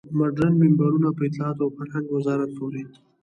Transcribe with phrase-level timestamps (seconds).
[0.17, 2.83] مډرن منبرونه په اطلاعاتو او فرهنګ وزارت پورې.